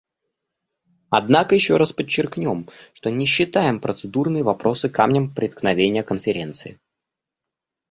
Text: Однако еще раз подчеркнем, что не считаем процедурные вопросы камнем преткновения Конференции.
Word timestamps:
Однако 1.11 1.53
еще 1.53 1.77
раз 1.77 1.93
подчеркнем, 1.93 2.67
что 2.95 3.11
не 3.11 3.27
считаем 3.27 3.79
процедурные 3.79 4.41
вопросы 4.41 4.89
камнем 4.89 5.31
преткновения 5.31 6.01
Конференции. 6.01 6.79